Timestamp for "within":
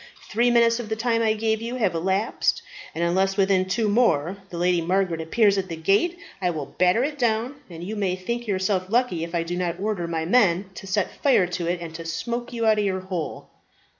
3.37-3.65